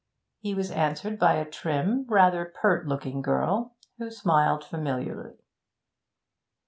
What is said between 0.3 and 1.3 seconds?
He was answered